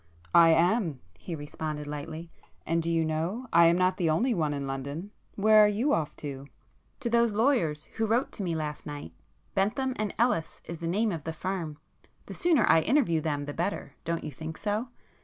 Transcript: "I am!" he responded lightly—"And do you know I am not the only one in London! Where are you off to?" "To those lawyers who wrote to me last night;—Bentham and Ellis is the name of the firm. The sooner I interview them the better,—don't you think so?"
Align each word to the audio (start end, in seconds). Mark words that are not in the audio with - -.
"I 0.33 0.49
am!" 0.49 0.99
he 1.15 1.35
responded 1.35 1.85
lightly—"And 1.85 2.81
do 2.81 2.89
you 2.89 3.05
know 3.05 3.45
I 3.53 3.65
am 3.65 3.77
not 3.77 3.97
the 3.97 4.09
only 4.09 4.33
one 4.33 4.51
in 4.51 4.65
London! 4.65 5.11
Where 5.35 5.63
are 5.63 5.67
you 5.67 5.93
off 5.93 6.15
to?" 6.15 6.47
"To 7.01 7.07
those 7.11 7.33
lawyers 7.35 7.83
who 7.97 8.07
wrote 8.07 8.31
to 8.31 8.41
me 8.41 8.55
last 8.55 8.87
night;—Bentham 8.87 9.93
and 9.97 10.11
Ellis 10.17 10.59
is 10.65 10.79
the 10.79 10.87
name 10.87 11.11
of 11.11 11.23
the 11.23 11.33
firm. 11.33 11.77
The 12.25 12.33
sooner 12.33 12.65
I 12.67 12.81
interview 12.81 13.21
them 13.21 13.43
the 13.43 13.53
better,—don't 13.53 14.23
you 14.23 14.31
think 14.31 14.57
so?" 14.57 14.87